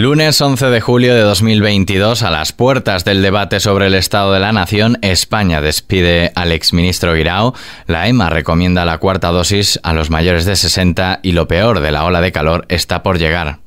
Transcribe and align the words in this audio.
Lunes 0.00 0.40
11 0.40 0.70
de 0.70 0.80
julio 0.80 1.14
de 1.14 1.20
2022, 1.20 2.22
a 2.22 2.30
las 2.30 2.52
puertas 2.52 3.04
del 3.04 3.20
debate 3.20 3.60
sobre 3.60 3.88
el 3.88 3.94
Estado 3.94 4.32
de 4.32 4.40
la 4.40 4.50
Nación, 4.50 4.96
España 5.02 5.60
despide 5.60 6.32
al 6.36 6.52
exministro 6.52 7.12
Guirao. 7.12 7.54
La 7.86 8.08
EMA 8.08 8.30
recomienda 8.30 8.86
la 8.86 8.96
cuarta 8.96 9.28
dosis 9.28 9.78
a 9.82 9.92
los 9.92 10.08
mayores 10.08 10.46
de 10.46 10.56
60 10.56 11.20
y 11.22 11.32
lo 11.32 11.46
peor 11.46 11.80
de 11.80 11.92
la 11.92 12.06
ola 12.06 12.22
de 12.22 12.32
calor 12.32 12.64
está 12.70 13.02
por 13.02 13.18
llegar. 13.18 13.58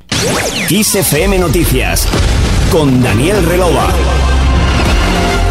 Noticias 1.38 2.10
con 2.72 3.04
Daniel 3.04 3.46
Relova. 3.46 4.33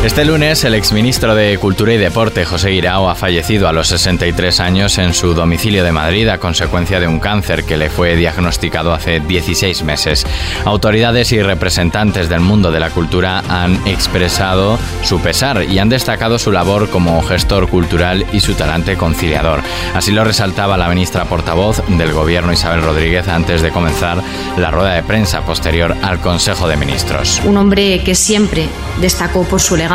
Este 0.05 0.25
lunes, 0.25 0.65
el 0.65 0.75
exministro 0.75 1.37
de 1.37 1.57
Cultura 1.59 1.95
y 1.95 1.97
Deporte, 1.97 2.45
José 2.45 2.71
Guirao, 2.71 3.09
ha 3.09 3.15
fallecido 3.15 3.69
a 3.69 3.73
los 3.73 3.87
63 3.87 4.59
años 4.59 4.99
en 4.99 5.15
su 5.15 5.33
domicilio 5.33 5.85
de 5.85 5.93
Madrid 5.93 6.27
a 6.27 6.39
consecuencia 6.39 6.99
de 6.99 7.07
un 7.07 7.21
cáncer 7.21 7.63
que 7.63 7.77
le 7.77 7.89
fue 7.89 8.17
diagnosticado 8.17 8.93
hace 8.93 9.21
16 9.21 9.85
meses. 9.85 10.27
Autoridades 10.65 11.31
y 11.31 11.41
representantes 11.41 12.29
del 12.29 12.41
mundo 12.41 12.73
de 12.73 12.81
la 12.81 12.91
cultura 12.91 13.45
han 13.49 13.75
expresado 13.87 14.77
su 15.05 15.21
pesar 15.21 15.63
y 15.71 15.79
han 15.79 15.89
destacado 15.89 16.37
su 16.41 16.51
labor 16.51 16.91
como 16.91 17.23
gestor 17.23 17.69
cultural 17.69 18.27
y 18.33 18.41
su 18.41 18.55
talante 18.55 18.97
conciliador. 18.97 19.61
Así 19.95 20.11
lo 20.11 20.25
resaltaba 20.25 20.77
la 20.77 20.89
ministra 20.89 21.27
portavoz 21.27 21.81
del 21.87 22.13
Gobierno, 22.13 22.53
Isabel 22.53 22.83
Rodríguez, 22.83 23.29
antes 23.29 23.63
de 23.63 23.71
comenzar 23.71 24.21
la 24.57 24.73
rueda 24.73 24.95
de 24.95 25.05
prensa 25.05 25.43
posterior 25.43 25.95
al 26.03 26.19
Consejo 26.19 26.67
de 26.67 26.77
Ministros. 26.77 27.41
Un 27.45 27.57
hombre 27.57 28.03
que 28.05 28.17
siempre 28.17 28.67
destacó 29.01 29.45
por 29.45 29.61
su 29.61 29.77
legado 29.77 29.92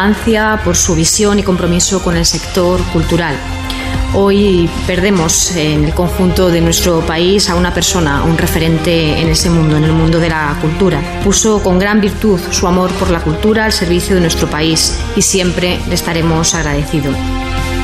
por 0.64 0.76
su 0.76 0.94
visión 0.94 1.40
y 1.40 1.44
compromiso 1.44 2.04
con 2.04 2.16
el 2.18 2.24
sector 2.24 2.80
cultural. 2.94 3.36
Hoy 4.14 4.70
perdemos 4.86 5.56
en 5.56 5.86
el 5.86 5.94
conjunto 5.96 6.52
de 6.52 6.62
nuestro 6.62 7.00
país 7.00 7.50
a 7.50 7.56
una 7.56 7.74
persona, 7.74 8.22
un 8.22 8.38
referente 8.38 9.20
en 9.20 9.28
ese 9.30 9.50
mundo, 9.50 9.76
en 9.76 9.86
el 9.86 9.94
mundo 9.94 10.20
de 10.20 10.30
la 10.30 10.56
cultura. 10.62 11.02
Puso 11.24 11.64
con 11.64 11.80
gran 11.80 12.00
virtud 12.00 12.40
su 12.52 12.68
amor 12.68 12.92
por 12.92 13.10
la 13.10 13.22
cultura 13.22 13.66
al 13.66 13.74
servicio 13.74 14.14
de 14.14 14.22
nuestro 14.22 14.48
país 14.48 15.00
y 15.16 15.24
siempre 15.24 15.80
le 15.88 15.96
estaremos 15.96 16.54
agradecidos. 16.54 17.16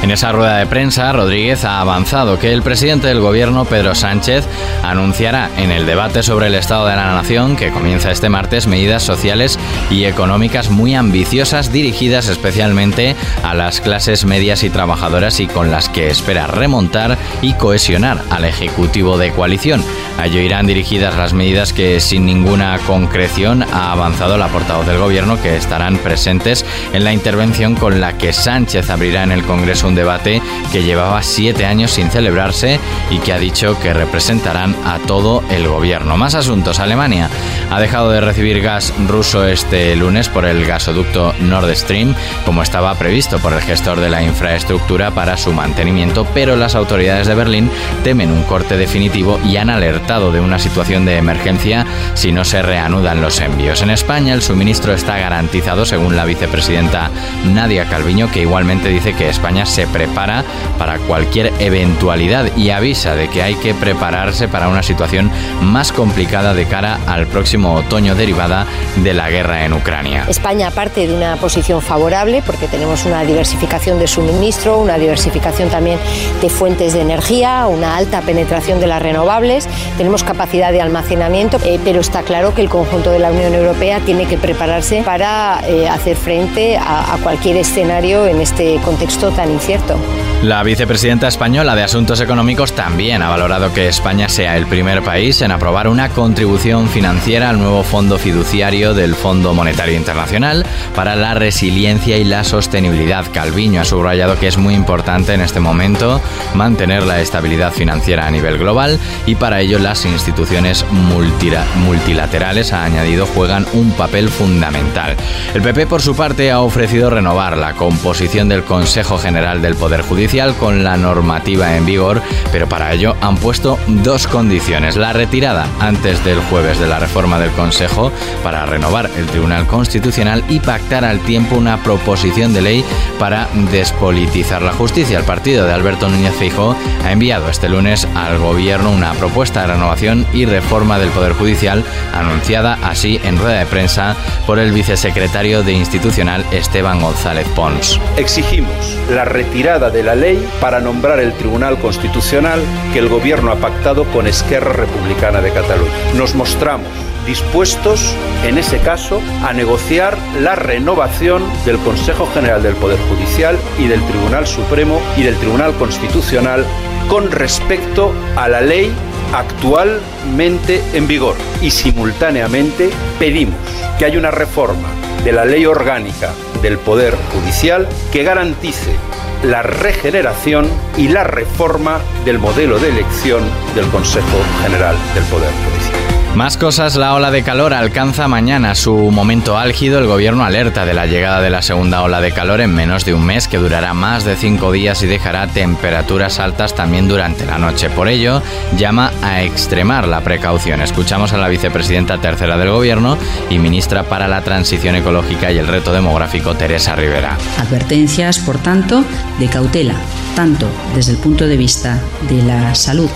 En 0.04 0.12
esa 0.12 0.34
rueda 0.34 0.58
de 0.58 0.66
prensa, 0.66 1.14
Rodríguez 1.14 1.64
ha 1.64 1.80
avanzado 1.80 2.38
que 2.38 2.52
el 2.52 2.62
presidente 2.62 3.08
del 3.08 3.22
gobierno, 3.22 3.64
Pedro 3.64 3.96
Sánchez, 3.96 4.46
anunciará 4.84 5.50
en 5.56 5.72
el 5.72 5.86
debate 5.86 6.24
sobre 6.24 6.48
el 6.48 6.56
Estado 6.56 6.88
de 6.88 6.98
la 6.98 7.14
Nación, 7.14 7.56
que 7.56 7.72
comienza 7.72 8.12
este 8.12 8.28
martes, 8.28 8.68
medidas 8.68 9.02
sociales 9.02 9.58
y 9.90 10.04
económicas 10.04 10.70
muy 10.70 10.94
ambiciosas 10.94 11.72
dirigidas 11.72 12.28
especialmente 12.28 13.16
a 13.44 13.54
las 13.54 13.80
clases 13.80 14.26
medias 14.26 14.64
y 14.64 14.70
trabajadoras 14.70 15.40
y 15.40 15.48
con 15.48 15.72
las 15.72 15.88
que 15.88 16.10
espera 16.10 16.48
remontar 16.48 17.18
y 17.42 17.54
cohesionar 17.54 18.22
al 18.30 18.44
Ejecutivo 18.44 19.18
de 19.18 19.32
coalición. 19.32 19.82
A 20.20 20.26
ello 20.26 20.42
irán 20.42 20.68
dirigidas 20.68 21.16
las 21.16 21.32
medidas 21.32 21.72
que 21.72 22.02
sin 22.02 22.26
ninguna 22.26 22.78
concreción 22.80 23.64
ha 23.64 23.94
avanzado 23.94 24.38
la 24.38 24.50
portavoz 24.50 24.86
del 24.86 25.00
gobierno 25.00 25.42
que 25.42 25.56
estarán 25.56 25.98
presentes 25.98 26.66
en 26.92 27.06
la 27.06 27.14
intervención 27.14 27.76
con 27.76 28.02
la 28.02 28.18
que 28.18 28.34
Sánchez 28.34 28.90
abrirá 28.90 29.24
en 29.24 29.32
el 29.32 29.44
Congreso 29.44 29.93
debate 29.96 30.42
que 30.72 30.84
llevaba 30.84 31.22
siete 31.24 31.66
años 31.66 31.92
sin 31.92 32.10
celebrarse 32.10 32.80
y 33.10 33.20
que 33.20 33.34
ha 33.34 33.40
dicho 33.40 33.80
que 33.80 33.94
representarán 33.94 34.76
a 34.86 35.00
todo 35.00 35.44
el 35.50 35.68
gobierno. 35.68 36.18
Más 36.18 36.36
asuntos. 36.36 36.80
Alemania 36.80 37.30
ha 37.70 37.80
dejado 37.80 38.12
de 38.12 38.22
recibir 38.22 38.62
gas 38.62 38.94
ruso 39.08 39.46
este 39.48 39.96
lunes 39.96 40.30
por 40.30 40.46
el 40.46 40.66
gasoducto 40.66 41.34
Nord 41.40 41.76
Stream, 41.76 42.16
como 42.46 42.64
estaba 42.64 42.94
previsto 42.96 43.40
por 43.40 43.54
el 43.54 43.62
gestor 43.62 44.00
de 44.00 44.10
la 44.10 44.24
infraestructura 44.24 45.12
para 45.12 45.38
su 45.38 45.54
mantenimiento, 45.54 46.26
pero 46.34 46.56
las 46.56 46.76
autoridades 46.76 47.28
de 47.28 47.36
Berlín 47.36 47.70
temen 48.04 48.32
un 48.32 48.44
corte 48.44 48.78
definitivo 48.78 49.40
y 49.44 49.58
han 49.58 49.70
alertado 49.70 50.32
de 50.32 50.40
una 50.40 50.60
situación 50.60 51.06
de 51.06 51.18
emergencia 51.18 51.86
si 52.14 52.32
no 52.32 52.46
se 52.46 52.62
reanudan 52.62 53.22
los 53.22 53.40
envíos. 53.40 53.82
En 53.82 53.90
España 53.90 54.34
el 54.34 54.42
suministro 54.42 54.94
está 54.94 55.18
garantizado 55.18 55.86
según 55.86 56.16
la 56.16 56.26
vicepresidenta 56.26 57.10
Nadia 57.46 57.86
Calviño, 57.86 58.32
que 58.32 58.42
igualmente 58.42 58.90
dice 58.90 59.14
que 59.14 59.30
España 59.30 59.66
se 59.66 59.83
prepara 59.88 60.44
para 60.78 61.00
cualquier 61.00 61.52
eventualidad 61.60 62.56
y 62.56 62.70
avisa 62.70 63.16
de 63.16 63.28
que 63.28 63.42
hay 63.42 63.56
que 63.56 63.74
prepararse 63.74 64.48
para 64.48 64.70
una 64.70 64.84
situación 64.84 65.32
más 65.62 65.92
complicada 65.92 66.54
de 66.54 66.66
cara 66.66 67.00
al 67.08 67.28
próximo 67.28 67.74
otoño 67.76 68.16
derivada 68.16 68.66
de 68.98 69.14
la 69.14 69.30
guerra 69.30 69.66
en 69.66 69.74
Ucrania. 69.74 70.26
España 70.28 70.72
parte 70.72 71.08
de 71.08 71.16
una 71.16 71.36
posición 71.38 71.82
favorable 71.82 72.44
porque 72.46 72.68
tenemos 72.68 73.06
una 73.06 73.24
diversificación 73.24 74.00
de 74.00 74.08
suministro, 74.08 74.80
una 74.80 74.98
diversificación 74.98 75.70
también 75.70 76.00
de 76.42 76.50
fuentes 76.50 76.94
de 76.94 77.02
energía, 77.02 77.68
una 77.68 77.96
alta 77.96 78.22
penetración 78.22 78.80
de 78.80 78.88
las 78.88 79.02
renovables, 79.02 79.68
tenemos 79.98 80.24
capacidad 80.24 80.72
de 80.72 80.82
almacenamiento, 80.82 81.58
eh, 81.66 81.80
pero 81.84 82.02
está 82.02 82.24
claro 82.24 82.54
que 82.54 82.62
el 82.62 82.70
conjunto 82.70 83.12
de 83.12 83.20
la 83.20 83.32
Unión 83.32 83.54
Europea 83.54 84.00
tiene 84.00 84.26
que 84.26 84.38
prepararse 84.38 85.04
para 85.04 85.62
eh, 85.68 85.88
hacer 85.88 86.16
frente 86.16 86.78
a, 86.78 87.14
a 87.14 87.18
cualquier 87.18 87.58
escenario 87.58 88.26
en 88.26 88.42
este 88.42 88.78
contexto 88.84 89.32
tan 89.32 89.52
incierto 89.64 89.96
la 90.44 90.62
vicepresidenta 90.62 91.30
española 91.30 91.74
de 91.74 91.84
Asuntos 91.84 92.20
Económicos 92.20 92.74
también 92.74 93.22
ha 93.22 93.30
valorado 93.30 93.74
que 93.74 93.88
España 93.88 94.28
sea 94.28 94.58
el 94.58 94.68
primer 94.68 95.02
país 95.02 95.42
en 95.42 95.52
aprobar 95.52 95.88
una 95.88 96.10
contribución 96.10 96.90
financiera 96.90 97.50
al 97.50 97.60
nuevo 97.60 97.84
fondo 97.84 98.18
fiduciario 98.18 98.94
del 98.94 99.16
Fondo 99.16 99.54
Monetario 99.54 99.96
Internacional 99.96 100.66
para 100.96 101.16
la 101.16 101.34
resiliencia 101.34 102.18
y 102.18 102.26
la 102.26 102.44
sostenibilidad. 102.44 103.26
Calviño 103.32 103.80
ha 103.80 103.86
subrayado 103.86 104.38
que 104.38 104.48
es 104.48 104.58
muy 104.58 104.74
importante 104.74 105.34
en 105.34 105.40
este 105.40 105.62
momento 105.62 106.20
mantener 106.56 107.04
la 107.04 107.22
estabilidad 107.22 107.72
financiera 107.72 108.28
a 108.28 108.32
nivel 108.32 108.58
global 108.58 109.00
y 109.26 109.36
para 109.36 109.62
ello 109.62 109.80
las 109.80 110.06
instituciones 110.06 110.86
multilaterales, 110.92 112.74
ha 112.74 112.84
añadido, 112.84 113.28
juegan 113.28 113.66
un 113.72 113.92
papel 113.94 114.28
fundamental. 114.28 115.16
El 115.54 115.62
PP, 115.62 115.88
por 115.88 116.02
su 116.02 116.18
parte, 116.18 116.52
ha 116.52 116.60
ofrecido 116.60 117.10
renovar 117.10 117.56
la 117.56 117.74
composición 117.74 118.50
del 118.50 118.64
Consejo 118.64 119.18
General 119.18 119.62
del 119.62 119.76
Poder 119.76 120.02
Judicial 120.02 120.33
con 120.58 120.84
la 120.84 120.98
normativa 120.98 121.78
en 121.78 121.86
vigor, 121.86 122.20
pero 122.52 122.68
para 122.68 122.92
ello 122.92 123.16
han 123.22 123.38
puesto 123.38 123.78
dos 123.88 124.26
condiciones. 124.26 124.98
La 124.98 125.14
retirada 125.14 125.68
antes 125.80 126.26
del 126.26 126.40
jueves 126.50 126.80
de 126.80 126.88
la 126.88 126.98
reforma 126.98 127.38
del 127.38 127.52
Consejo 127.52 128.12
para 128.42 128.66
renovar 128.66 129.12
el 129.16 129.28
Tribunal 129.28 129.68
Constitucional 129.68 130.44
y 130.50 130.60
pactar 130.60 131.06
al 131.06 131.20
tiempo 131.20 131.56
una 131.56 131.84
proposición 131.84 132.52
de 132.52 132.64
ley 132.64 132.86
para 133.20 133.48
despolitizar 133.72 134.64
la 134.64 134.74
justicia. 134.74 135.20
El 135.20 135.24
partido 135.24 135.68
de 135.68 135.74
Alberto 135.74 136.10
Núñez 136.10 136.34
Feijóo 136.34 136.76
ha 137.06 137.12
enviado 137.12 137.48
este 137.48 137.70
lunes 137.70 138.08
al 138.16 138.40
Gobierno 138.40 138.90
una 138.90 139.14
propuesta 139.14 139.62
de 139.62 139.68
renovación 139.68 140.26
y 140.34 140.46
reforma 140.46 140.98
del 140.98 141.10
Poder 141.10 141.34
Judicial 141.34 141.84
anunciada 142.12 142.80
así 142.82 143.20
en 143.24 143.38
rueda 143.38 143.60
de 143.60 143.68
prensa 143.68 144.16
por 144.48 144.58
el 144.58 144.72
vicesecretario 144.72 145.62
de 145.62 145.74
Institucional 145.74 146.44
Esteban 146.52 147.00
González 147.00 147.48
Pons. 147.50 148.00
Exigimos 148.18 148.98
la 149.12 149.26
retirada 149.26 149.92
de 149.92 150.02
la 150.02 150.23
ley 150.24 150.50
para 150.62 150.80
nombrar 150.80 151.20
el 151.20 151.34
Tribunal 151.34 151.78
Constitucional 151.80 152.62
que 152.94 153.00
el 153.00 153.10
Gobierno 153.10 153.52
ha 153.52 153.58
pactado 153.58 154.06
con 154.06 154.26
Esquerra 154.26 154.72
Republicana 154.72 155.42
de 155.42 155.52
Cataluña. 155.52 155.92
Nos 156.16 156.34
mostramos 156.34 156.88
dispuestos, 157.28 158.16
en 158.46 158.58
ese 158.58 158.80
caso, 158.80 159.22
a 159.44 159.52
negociar 159.52 160.18
la 160.40 160.56
renovación 160.56 161.44
del 161.66 161.78
Consejo 161.80 162.26
General 162.34 162.64
del 162.64 162.76
Poder 162.76 163.00
Judicial 163.10 163.58
y 163.78 163.88
del 163.88 164.02
Tribunal 164.06 164.48
Supremo 164.48 165.02
y 165.18 165.24
del 165.24 165.36
Tribunal 165.36 165.74
Constitucional 165.74 166.66
con 167.10 167.30
respecto 167.30 168.14
a 168.38 168.48
la 168.48 168.62
ley 168.62 168.94
actualmente 169.34 170.82
en 170.94 171.06
vigor 171.06 171.36
y 171.62 171.70
simultáneamente 171.70 172.90
pedimos 173.20 173.60
que 174.00 174.06
haya 174.06 174.20
una 174.20 174.32
reforma 174.32 174.88
de 175.26 175.34
la 175.34 175.44
ley 175.44 175.66
orgánica 175.66 176.32
del 176.62 176.78
Poder 176.78 177.14
Judicial 177.34 177.90
que 178.14 178.24
garantice 178.24 178.96
la 179.44 179.62
regeneración 179.62 180.66
y 180.98 181.10
la 181.10 181.24
reforma 181.24 182.00
del 182.26 182.40
modelo 182.40 182.80
de 182.80 182.90
elección 182.90 183.44
del 183.76 183.86
Consejo 183.88 184.38
General 184.64 184.96
del 185.14 185.24
Poder 185.26 185.52
Judicial. 185.52 185.93
Más 186.36 186.58
cosas, 186.58 186.96
la 186.96 187.14
ola 187.14 187.30
de 187.30 187.44
calor 187.44 187.76
alcanza 187.76 188.28
mañana 188.28 188.74
su 188.74 188.96
momento 188.96 189.56
álgido. 189.56 190.00
El 190.00 190.08
gobierno 190.08 190.44
alerta 190.44 190.84
de 190.84 190.96
la 190.96 191.06
llegada 191.06 191.42
de 191.42 191.52
la 191.52 191.62
segunda 191.62 192.02
ola 192.02 192.22
de 192.22 192.32
calor 192.32 192.60
en 192.60 192.74
menos 192.74 193.06
de 193.06 193.14
un 193.14 193.24
mes 193.24 193.48
que 193.48 193.60
durará 193.60 193.94
más 193.94 194.26
de 194.26 194.36
cinco 194.36 194.72
días 194.72 195.04
y 195.04 195.08
dejará 195.08 195.46
temperaturas 195.46 196.40
altas 196.40 196.74
también 196.74 197.08
durante 197.08 197.46
la 197.46 197.60
noche. 197.60 197.92
Por 197.92 198.08
ello, 198.08 198.42
llama 198.76 199.12
a 199.22 199.44
extremar 199.44 200.08
la 200.08 200.22
precaución. 200.22 200.82
Escuchamos 200.82 201.34
a 201.34 201.38
la 201.38 201.50
vicepresidenta 201.50 202.18
tercera 202.18 202.58
del 202.58 202.72
gobierno 202.72 203.16
y 203.52 203.60
ministra 203.60 204.02
para 204.02 204.28
la 204.28 204.42
transición 204.42 204.96
ecológica 204.96 205.52
y 205.52 205.60
el 205.60 205.68
reto 205.68 205.94
demográfico, 205.94 206.56
Teresa 206.56 206.96
Rivera. 206.96 207.38
Advertencias, 207.60 208.40
por 208.40 208.58
tanto, 208.58 209.04
de 209.38 209.48
cautela, 209.50 209.96
tanto 210.36 210.70
desde 210.96 211.12
el 211.12 211.18
punto 211.18 211.48
de 211.48 211.58
vista 211.58 212.02
de 212.30 212.42
la 212.44 212.76
salud 212.76 213.10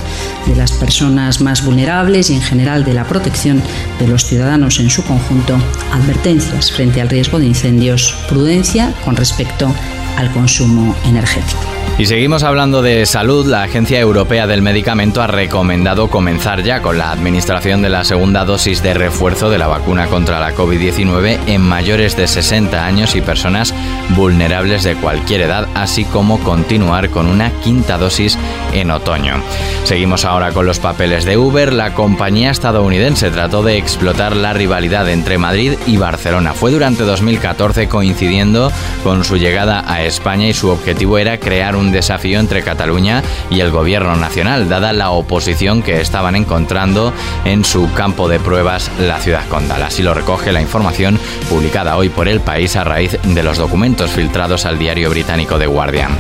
de 0.46 0.56
las 0.56 0.72
personas 0.72 1.42
más 1.42 1.64
vulnerables 1.64 2.30
y 2.30 2.34
en 2.34 2.42
general 2.42 2.84
de 2.84 2.94
la 2.94 3.06
protección 3.06 3.62
de 4.00 4.08
los 4.08 4.26
ciudadanos 4.26 4.80
en 4.80 4.90
su 4.90 5.04
conjunto, 5.04 5.58
advertencias 5.92 6.72
frente 6.72 7.02
al 7.02 7.10
riesgo 7.10 7.40
de 7.40 7.48
incendios, 7.48 8.16
prudencia 8.30 8.94
con 9.04 9.16
respecto 9.16 9.74
al 10.18 10.32
consumo 10.32 10.96
energético. 11.06 11.77
Y 12.00 12.06
seguimos 12.06 12.44
hablando 12.44 12.84
de 12.84 13.08
salud. 13.08 13.48
La 13.48 13.64
Agencia 13.64 14.00
Europea 14.00 14.46
del 14.46 14.62
Medicamento 14.62 15.20
ha 15.22 15.26
recomendado 15.26 16.10
comenzar 16.10 16.62
ya 16.62 16.84
con 16.84 17.00
la 17.00 17.12
administración 17.12 17.82
de 17.82 17.90
la 17.90 18.04
segunda 18.04 18.46
dosis 18.46 18.84
de 18.84 18.94
refuerzo 18.94 19.50
de 19.50 19.58
la 19.58 19.66
vacuna 19.66 20.06
contra 20.06 20.40
la 20.40 20.54
COVID-19 20.54 21.40
en 21.48 21.62
mayores 21.62 22.16
de 22.16 22.28
60 22.28 22.86
años 22.86 23.16
y 23.16 23.22
personas 23.22 23.74
vulnerables 24.10 24.84
de 24.84 24.96
cualquier 24.96 25.42
edad, 25.42 25.68
así 25.74 26.06
como 26.06 26.40
continuar 26.44 27.10
con 27.10 27.26
una 27.26 27.50
quinta 27.62 27.98
dosis 27.98 28.38
en 28.74 28.92
otoño. 28.92 29.42
Seguimos 29.84 30.24
ahora 30.24 30.52
con 30.52 30.68
los 30.68 30.78
papeles 30.78 31.26
de 31.26 31.38
Uber. 31.38 31.74
La 31.74 31.96
compañía 31.96 32.52
estadounidense 32.52 33.32
trató 33.32 33.64
de 33.64 33.78
explotar 33.78 34.36
la 34.36 34.54
rivalidad 34.54 35.10
entre 35.10 35.40
Madrid 35.40 35.74
y 35.88 35.98
Barcelona. 35.98 36.54
Fue 36.54 36.70
durante 36.70 37.04
2014 37.04 37.88
coincidiendo 37.88 38.72
con 39.04 39.24
su 39.24 39.38
llegada 39.38 39.84
a 39.88 40.04
España 40.04 40.48
y 40.48 40.54
su 40.54 40.70
objetivo 40.70 41.18
era 41.18 41.40
crear 41.40 41.76
un 41.78 41.92
desafío 41.92 42.40
entre 42.40 42.64
Cataluña 42.64 43.24
y 43.50 43.60
el 43.60 43.72
gobierno 43.72 44.16
nacional, 44.16 44.68
dada 44.70 44.94
la 44.94 45.12
oposición 45.12 45.82
que 45.82 46.02
estaban 46.02 46.36
encontrando 46.36 47.14
en 47.46 47.64
su 47.64 47.92
campo 47.94 48.28
de 48.28 48.40
pruebas 48.40 48.92
la 49.00 49.20
ciudad 49.20 49.48
condal. 49.48 49.84
Así 49.84 50.04
lo 50.04 50.14
recoge 50.14 50.52
la 50.52 50.62
información 50.62 51.20
publicada 51.50 51.98
hoy 51.98 52.10
por 52.10 52.28
el 52.28 52.42
país 52.42 52.76
a 52.76 52.84
raíz 52.84 53.18
de 53.24 53.44
los 53.44 53.58
documentos 53.58 54.12
filtrados 54.12 54.66
al 54.66 54.80
diario 54.80 55.10
británico 55.10 55.58
The 55.58 55.68
Guardian. 55.68 56.12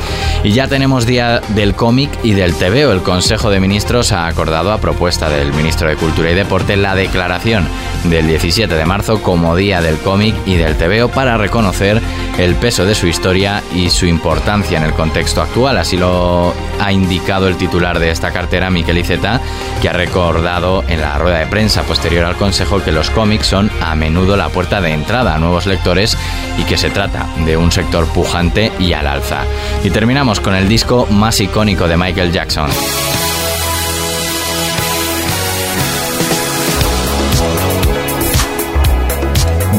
Y 0.44 0.51
ya 0.51 0.68
tenemos 0.68 1.06
día 1.06 1.42
del 1.50 1.74
cómic 1.75 2.10
y 2.24 2.33
del 2.33 2.53
TVO. 2.53 2.92
El 2.92 3.01
Consejo 3.01 3.50
de 3.50 3.60
Ministros 3.60 4.12
ha 4.12 4.27
acordado 4.27 4.71
a 4.71 4.77
propuesta 4.80 5.30
del 5.30 5.53
ministro 5.53 5.89
de 5.89 5.95
Cultura 5.95 6.31
y 6.31 6.36
Deporte 6.36 6.77
la 6.77 6.95
declaración 6.95 7.68
del 8.06 8.27
17 8.27 8.74
de 8.74 8.86
marzo 8.86 9.21
como 9.21 9.56
Día 9.56 9.81
del 9.81 9.98
Cómic 9.98 10.36
y 10.45 10.56
del 10.56 10.75
TVO 10.77 11.10
para 11.10 11.38
reconocer 11.38 12.01
el 12.38 12.56
peso 12.56 12.86
de 12.86 12.95
su 12.95 13.07
historia 13.07 13.63
y 13.74 13.89
su 13.89 14.06
importancia 14.06 14.78
en 14.78 14.84
el 14.84 14.94
contexto 14.94 15.42
actual 15.42 15.78
Así 15.78 15.98
lo 15.98 16.54
ha 16.80 16.92
indicado 16.92 17.48
el 17.48 17.57
titular 17.57 18.00
de 18.00 18.12
esta 18.12 18.31
cartera, 18.31 18.69
Miquel 18.69 18.98
Iceta, 18.98 19.42
que 19.81 19.89
ha 19.89 19.94
recordado 19.94 20.84
en 20.88 21.01
la 21.01 21.18
rueda 21.18 21.39
de 21.39 21.48
prensa 21.48 21.84
posterior 21.84 22.25
al 22.25 22.36
Consejo 22.36 22.84
que 22.84 22.92
los 22.92 23.10
cómics 23.10 23.48
son 23.48 23.72
a 23.81 23.95
menudo 23.95 24.38
la 24.38 24.50
puerta 24.50 24.81
de 24.81 24.92
entrada 24.92 25.36
a 25.36 25.39
nuevos 25.39 25.66
lectores 25.66 26.18
y 26.57 26.63
que 26.63 26.78
se 26.78 26.89
trata 26.89 27.28
de 27.45 27.57
un 27.57 27.72
sector 27.72 28.06
pujante 28.07 28.72
y 28.80 28.94
al 28.94 29.07
alza. 29.07 29.44
Y 29.84 29.89
terminamos 29.89 30.39
con 30.39 30.56
el 30.56 30.68
disco 30.68 31.07
más 31.10 31.39
icónico 31.42 31.88
de 31.88 31.98
Michael 31.98 32.31
Jackson. 32.31 32.69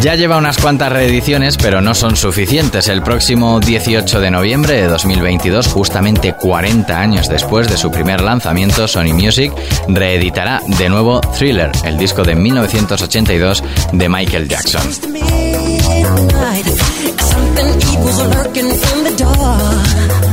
Ya 0.00 0.14
lleva 0.14 0.36
unas 0.36 0.58
cuantas 0.58 0.92
reediciones, 0.92 1.56
pero 1.56 1.80
no 1.80 1.92
son 1.92 2.14
suficientes. 2.14 2.86
El 2.88 3.02
próximo 3.02 3.58
18 3.58 4.20
de 4.20 4.30
noviembre 4.30 4.74
de 4.74 4.86
2022, 4.86 5.66
justamente 5.66 6.34
40 6.34 7.00
años 7.00 7.28
después 7.28 7.68
de 7.68 7.76
su 7.76 7.90
primer 7.90 8.20
lanzamiento, 8.20 8.86
Sony 8.86 9.12
Music 9.12 9.52
reeditará 9.88 10.62
de 10.66 10.88
nuevo 10.88 11.20
Thriller, 11.20 11.72
el 11.84 11.98
disco 11.98 12.22
de 12.22 12.36
1982 12.36 13.64
de 13.92 14.08
Michael 14.08 14.48
Jackson. 14.48 14.82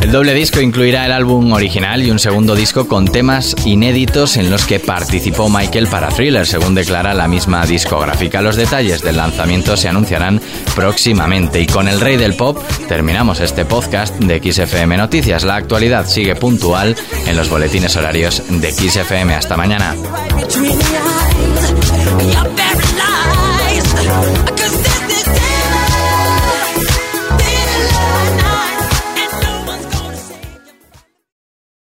El 0.02 0.12
doble 0.12 0.34
disco 0.36 0.62
incluirá 0.62 1.06
el 1.08 1.12
álbum 1.12 1.52
original 1.54 2.04
y 2.04 2.12
un 2.12 2.20
segundo 2.20 2.54
disco 2.56 2.88
con 2.88 3.08
temas 3.08 3.56
inéditos 3.66 4.38
en 4.38 4.52
los 4.52 4.66
que 4.66 4.80
participó 4.80 5.50
Michael 5.50 5.88
para 5.88 6.10
Thriller, 6.10 6.46
según 6.46 6.76
declara 6.76 7.16
la 7.16 7.28
misma 7.28 7.66
discográfica. 7.66 8.42
Los 8.42 8.56
detalles 8.56 9.02
del 9.02 9.18
lanzamiento 9.18 9.76
se 9.76 9.90
anunciarán 9.90 10.40
próximamente. 10.76 11.60
Y 11.60 11.66
con 11.66 11.88
el 11.88 12.00
rey 12.00 12.18
del 12.18 12.36
pop 12.36 12.60
terminamos 12.88 13.40
este 13.40 13.66
podcast 13.66 14.16
de 14.16 14.40
XFM 14.40 14.96
Noticias. 14.96 15.44
La 15.44 15.56
actualidad 15.56 16.06
sigue 16.08 16.36
puntual 16.36 16.96
en 17.26 17.36
los 17.36 17.50
boletines 17.50 17.96
horarios 17.96 18.44
de 18.48 18.72
XFM. 18.72 19.34
Hasta 19.34 19.58
mañana. 19.58 19.96